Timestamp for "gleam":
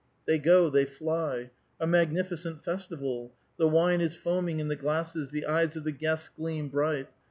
6.35-6.69